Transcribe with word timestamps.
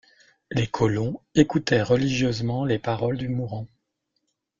Les 0.49 0.65
colons 0.65 1.21
écoutaient 1.35 1.83
religieusement 1.83 2.65
les 2.65 2.79
paroles 2.79 3.17
du 3.19 3.29
mourant. 3.29 3.67